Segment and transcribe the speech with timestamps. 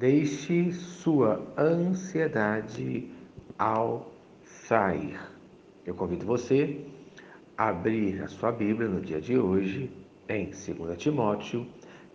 [0.00, 3.12] Deixe sua ansiedade
[3.58, 4.10] ao
[4.42, 5.20] sair.
[5.84, 6.86] Eu convido você
[7.54, 9.92] a abrir a sua Bíblia no dia de hoje
[10.26, 11.66] em 2 Timóteo,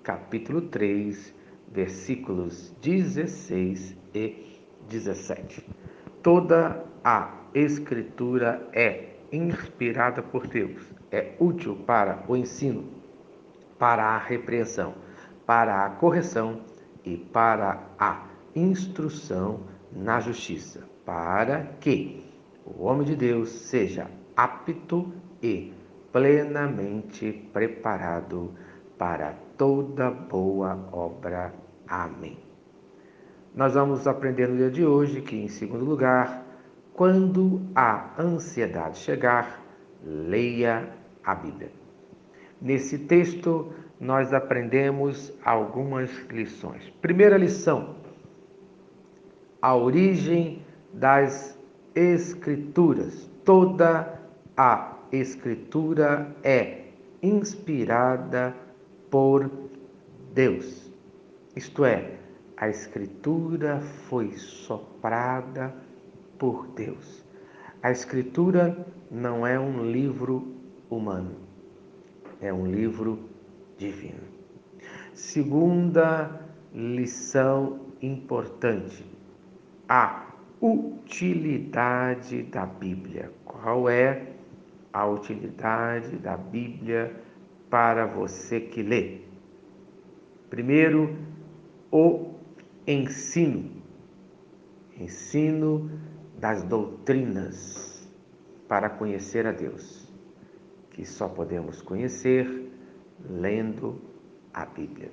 [0.01, 1.31] capítulo 3,
[1.71, 4.57] versículos 16 e
[4.89, 5.63] 17.
[6.23, 10.81] Toda a Escritura é inspirada por Deus,
[11.11, 12.83] é útil para o ensino,
[13.77, 14.95] para a repreensão,
[15.45, 16.61] para a correção
[17.05, 18.25] e para a
[18.55, 22.25] instrução na justiça, para que
[22.65, 25.73] o homem de Deus seja apto e
[26.11, 28.53] plenamente preparado
[28.97, 31.53] para toda boa obra.
[31.87, 32.37] Amém.
[33.53, 36.43] Nós vamos aprender no dia de hoje que, em segundo lugar,
[36.93, 39.61] quando a ansiedade chegar,
[40.03, 40.89] leia
[41.23, 41.84] a Bíblia.
[42.61, 46.89] Nesse texto, nós aprendemos algumas lições.
[47.01, 47.95] Primeira lição:
[49.61, 50.61] a origem
[50.93, 51.57] das
[51.93, 53.29] Escrituras.
[53.43, 54.19] Toda
[54.57, 56.85] a Escritura é
[57.21, 58.55] inspirada
[59.09, 59.49] por
[60.33, 60.91] Deus.
[61.55, 62.17] Isto é,
[62.57, 65.73] a Escritura foi soprada
[66.37, 67.23] por Deus.
[67.81, 70.55] A Escritura não é um livro
[70.89, 71.35] humano,
[72.41, 73.29] é um livro
[73.77, 74.23] divino.
[75.13, 76.41] Segunda
[76.73, 79.05] lição importante:
[79.87, 80.27] a
[80.61, 83.31] utilidade da Bíblia.
[83.43, 84.33] Qual é
[84.91, 87.15] a utilidade da Bíblia
[87.69, 89.21] para você que lê?
[90.49, 91.17] Primeiro,
[91.91, 92.35] o
[92.87, 93.71] ensino,
[94.99, 95.89] ensino
[96.37, 98.07] das doutrinas
[98.67, 100.04] para conhecer a Deus,
[100.95, 102.71] que só podemos conhecer
[103.29, 104.01] lendo
[104.53, 105.11] a Bíblia.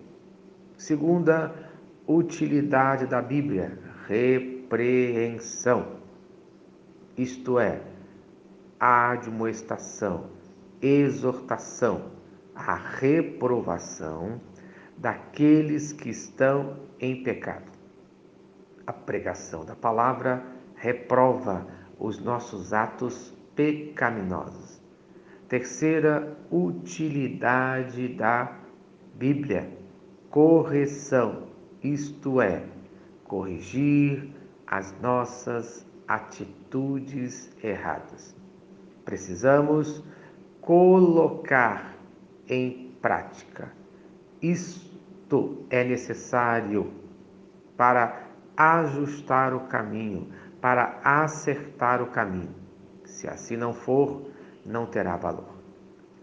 [0.79, 1.53] Segunda
[2.07, 5.97] utilidade da Bíblia, repreensão,
[7.17, 7.83] isto é,
[8.79, 10.31] admoestação,
[10.81, 12.13] exortação,
[12.55, 14.41] a reprovação
[14.97, 17.73] daqueles que estão em pecado.
[18.87, 20.47] A pregação da palavra
[20.77, 21.67] reprova
[21.99, 24.82] os nossos atos pecaminosos.
[25.53, 28.57] Terceira utilidade da
[29.15, 29.71] Bíblia:
[30.31, 31.49] correção,
[31.83, 32.65] isto é,
[33.25, 34.33] corrigir
[34.67, 38.35] as nossas atitudes erradas.
[39.05, 40.03] Precisamos
[40.63, 41.97] colocar
[42.49, 43.71] em prática.
[44.41, 46.91] Isto é necessário
[47.77, 48.23] para
[48.57, 50.33] ajustar o caminho,
[50.63, 52.55] para acertar o caminho.
[53.05, 54.33] Se assim não for,
[54.65, 55.53] não terá valor.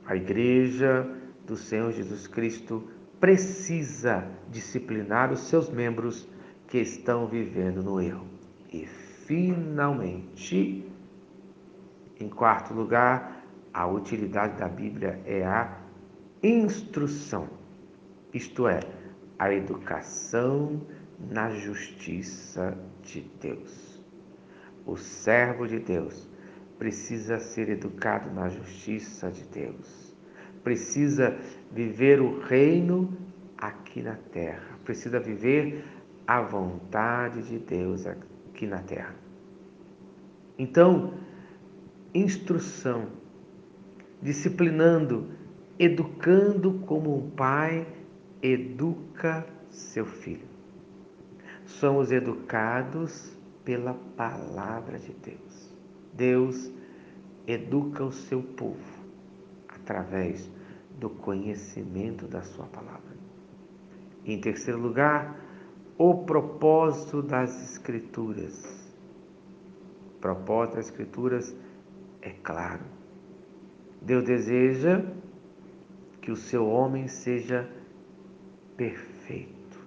[0.05, 1.07] A igreja
[1.45, 2.87] do Senhor Jesus Cristo
[3.19, 6.27] precisa disciplinar os seus membros
[6.67, 8.25] que estão vivendo no erro.
[8.71, 10.87] E, finalmente,
[12.19, 15.77] em quarto lugar, a utilidade da Bíblia é a
[16.41, 17.47] instrução,
[18.33, 18.79] isto é,
[19.37, 20.81] a educação
[21.19, 24.03] na justiça de Deus.
[24.85, 26.29] O servo de Deus
[26.79, 30.15] precisa ser educado na justiça de Deus.
[30.63, 31.37] Precisa
[31.71, 33.15] viver o reino
[33.57, 34.79] aqui na terra.
[34.85, 35.83] Precisa viver
[36.25, 39.13] a vontade de Deus aqui na terra.
[40.57, 41.13] Então,
[42.13, 43.07] instrução,
[44.21, 45.29] disciplinando,
[45.77, 47.85] educando como um pai
[48.41, 50.47] educa seu filho.
[51.65, 55.48] Somos educados pela palavra de Deus.
[56.19, 56.69] Deus
[57.47, 59.05] educa o seu povo
[59.69, 60.51] através
[60.99, 63.17] do conhecimento da sua palavra.
[64.25, 65.39] Em terceiro lugar,
[65.97, 68.93] o propósito das Escrituras.
[70.17, 71.55] O propósito das Escrituras
[72.21, 72.83] é claro.
[74.01, 75.01] Deus deseja
[76.21, 77.69] que o seu homem seja
[78.75, 79.79] perfeito.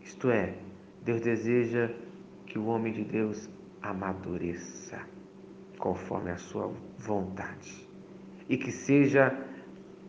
[0.00, 0.56] Isto é,
[1.04, 1.90] Deus deseja
[2.46, 3.50] que o homem de Deus
[3.90, 5.00] amadureça
[5.78, 7.88] conforme a sua vontade
[8.48, 9.36] e que seja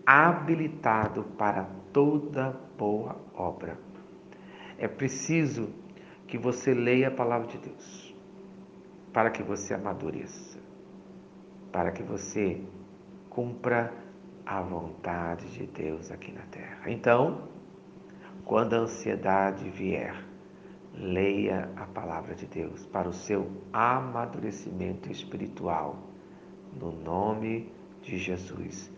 [0.05, 3.77] habilitado para toda boa obra.
[4.77, 5.73] É preciso
[6.27, 8.15] que você leia a palavra de Deus
[9.11, 10.59] para que você amadureça,
[11.71, 12.61] para que você
[13.29, 13.93] cumpra
[14.45, 16.89] a vontade de Deus aqui na terra.
[16.89, 17.49] Então,
[18.45, 20.15] quando a ansiedade vier,
[20.97, 25.97] leia a palavra de Deus para o seu amadurecimento espiritual.
[26.73, 27.71] No nome
[28.01, 28.91] de Jesus.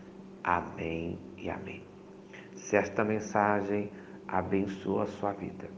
[0.43, 1.83] Amém e amém.
[2.55, 3.91] Se esta mensagem
[4.27, 5.69] abençoa a sua vida.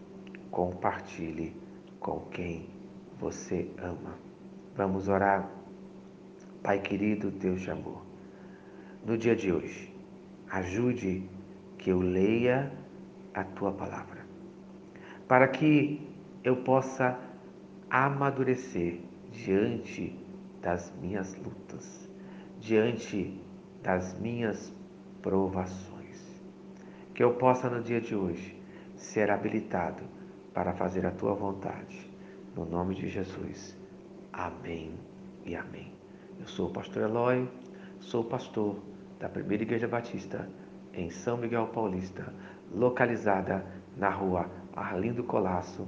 [0.50, 1.56] Compartilhe
[2.00, 2.70] com quem
[3.18, 4.18] você ama.
[4.76, 5.50] Vamos orar.
[6.62, 8.06] Pai querido, Deus de amor,
[9.04, 9.92] no dia de hoje,
[10.50, 11.28] ajude
[11.78, 12.72] que eu leia
[13.34, 14.24] a tua palavra,
[15.28, 16.11] para que
[16.44, 17.20] eu possa
[17.90, 19.00] amadurecer
[19.32, 20.18] diante
[20.62, 22.10] das minhas lutas,
[22.60, 23.40] diante
[23.82, 24.74] das minhas
[25.22, 26.42] provações.
[27.14, 28.60] Que eu possa no dia de hoje
[28.96, 30.04] ser habilitado
[30.54, 32.10] para fazer a tua vontade.
[32.56, 33.78] No nome de Jesus.
[34.34, 34.94] Amém
[35.46, 35.94] e amém.
[36.40, 37.48] Eu sou o pastor Eloy,
[38.00, 38.80] sou pastor
[39.20, 40.50] da Primeira Igreja Batista
[40.94, 42.34] em São Miguel Paulista,
[42.74, 43.66] localizada
[43.96, 45.88] na rua Arlindo Colasso,